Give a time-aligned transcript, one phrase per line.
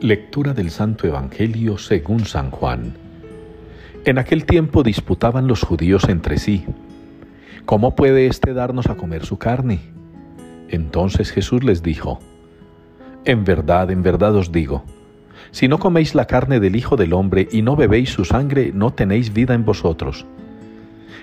[0.00, 2.94] Lectura del Santo Evangelio según San Juan.
[4.04, 6.64] En aquel tiempo disputaban los judíos entre sí.
[7.64, 9.80] ¿Cómo puede éste darnos a comer su carne?
[10.68, 12.20] Entonces Jesús les dijo,
[13.24, 14.84] En verdad, en verdad os digo,
[15.50, 18.92] si no coméis la carne del Hijo del Hombre y no bebéis su sangre, no
[18.92, 20.26] tenéis vida en vosotros.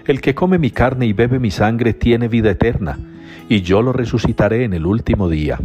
[0.05, 2.99] El que come mi carne y bebe mi sangre tiene vida eterna,
[3.47, 5.61] y yo lo resucitaré en el último día.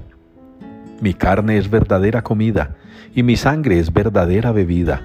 [1.00, 2.77] Mi carne es verdadera comida,
[3.14, 5.02] y mi sangre es verdadera bebida.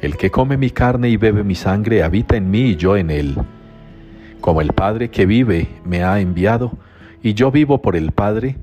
[0.00, 3.10] El que come mi carne y bebe mi sangre habita en mí y yo en
[3.10, 3.36] él.
[4.40, 6.78] Como el Padre que vive me ha enviado,
[7.22, 8.56] y yo vivo por el Padre,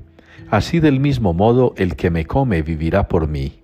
[0.48, 3.60] así del mismo modo el que me come vivirá por mí.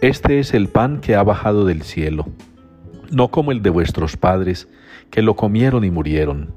[0.00, 2.26] Este es el pan que ha bajado del cielo,
[3.10, 4.68] no como el de vuestros padres,
[5.10, 6.54] que lo comieron y murieron.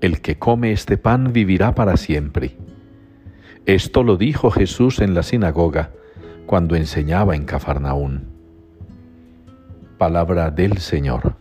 [0.00, 2.56] El que come este pan vivirá para siempre.
[3.66, 5.90] Esto lo dijo Jesús en la sinagoga
[6.46, 8.24] cuando enseñaba en Cafarnaún.
[9.98, 11.34] Palabra del Señor.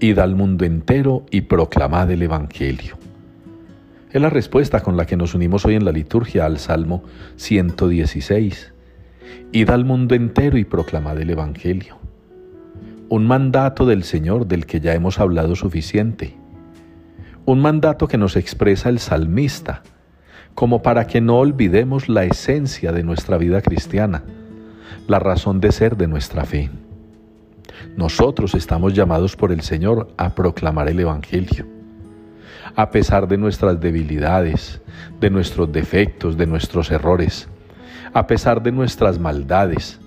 [0.00, 2.98] Id al mundo entero y proclamad el Evangelio.
[4.10, 7.04] Es la respuesta con la que nos unimos hoy en la liturgia al Salmo
[7.36, 8.72] 116.
[9.52, 11.98] Id al mundo entero y proclamad el Evangelio.
[13.08, 16.36] Un mandato del Señor del que ya hemos hablado suficiente
[17.46, 19.84] un mandato que nos expresa el salmista,
[20.56, 24.24] como para que no olvidemos la esencia de nuestra vida cristiana,
[25.06, 26.70] la razón de ser de nuestra fe.
[27.94, 31.66] Nosotros estamos llamados por el Señor a proclamar el Evangelio.
[32.74, 34.80] A pesar de nuestras debilidades,
[35.20, 37.48] de nuestros defectos, de nuestros errores,
[38.14, 40.00] a pesar de nuestras maldades,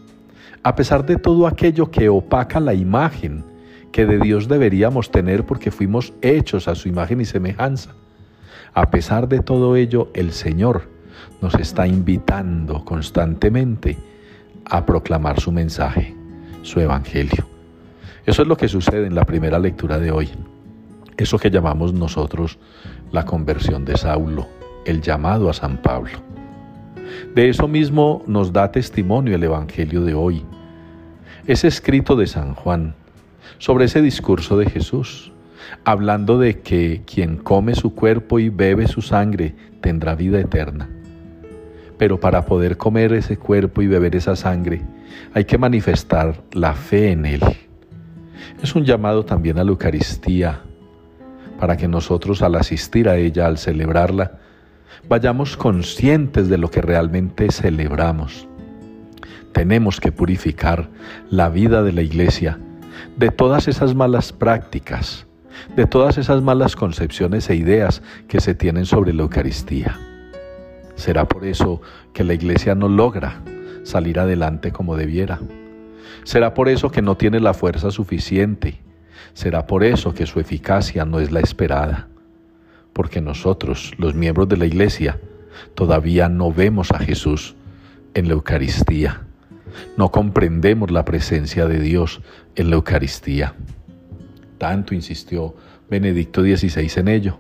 [0.63, 3.45] a pesar de todo aquello que opaca la imagen
[3.91, 7.91] que de Dios deberíamos tener porque fuimos hechos a su imagen y semejanza.
[8.80, 10.83] A pesar de todo ello, el Señor
[11.41, 13.97] nos está invitando constantemente
[14.63, 16.16] a proclamar su mensaje,
[16.62, 17.45] su evangelio.
[18.25, 20.29] Eso es lo que sucede en la primera lectura de hoy.
[21.17, 22.57] Eso que llamamos nosotros
[23.12, 24.47] la conversión de Saulo,
[24.85, 26.17] el llamado a San Pablo.
[27.35, 30.46] De eso mismo nos da testimonio el Evangelio de hoy.
[31.47, 32.96] Es escrito de San Juan,
[33.57, 35.34] sobre ese discurso de Jesús,
[35.84, 40.90] hablando de que quien come su cuerpo y bebe su sangre tendrá vida eterna.
[41.97, 44.81] Pero para poder comer ese cuerpo y beber esa sangre,
[45.34, 47.41] hay que manifestar la fe en Él.
[48.63, 50.62] Es un llamado también a la Eucaristía,
[51.59, 54.40] para que nosotros al asistir a ella, al celebrarla,
[55.08, 58.47] vayamos conscientes de lo que realmente celebramos.
[59.52, 60.90] Tenemos que purificar
[61.29, 62.59] la vida de la iglesia
[63.18, 65.25] de todas esas malas prácticas,
[65.75, 69.99] de todas esas malas concepciones e ideas que se tienen sobre la Eucaristía.
[70.95, 71.81] Será por eso
[72.13, 73.41] que la iglesia no logra
[73.83, 75.39] salir adelante como debiera.
[76.23, 78.81] Será por eso que no tiene la fuerza suficiente.
[79.33, 82.07] Será por eso que su eficacia no es la esperada.
[82.93, 85.19] Porque nosotros, los miembros de la iglesia,
[85.75, 87.55] todavía no vemos a Jesús
[88.13, 89.21] en la Eucaristía
[89.97, 92.21] no comprendemos la presencia de Dios
[92.55, 93.55] en la Eucaristía.
[94.59, 95.56] Tanto insistió
[95.90, 97.40] Benedicto XVI en ello,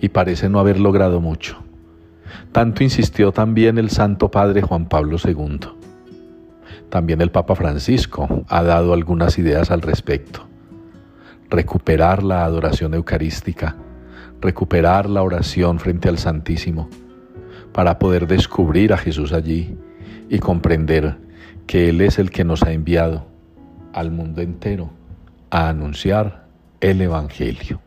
[0.00, 1.56] y parece no haber logrado mucho.
[2.52, 5.60] Tanto insistió también el Santo Padre Juan Pablo II.
[6.90, 10.46] También el Papa Francisco ha dado algunas ideas al respecto.
[11.48, 13.76] Recuperar la adoración eucarística,
[14.42, 16.90] recuperar la oración frente al Santísimo,
[17.72, 19.78] para poder descubrir a Jesús allí
[20.28, 21.16] y comprender
[21.66, 23.26] que Él es el que nos ha enviado
[23.94, 24.90] al mundo entero
[25.50, 26.41] a anunciar
[26.82, 27.80] el Evangelio.